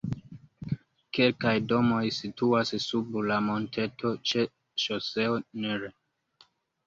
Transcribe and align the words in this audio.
Kelkaj 1.17 1.51
domoj 1.73 1.99
situas 2.15 2.71
sub 2.85 3.19
la 3.31 3.37
monteto 3.49 4.13
ĉe 4.31 4.47
ŝoseo 4.85 5.37
nr. 5.65 5.85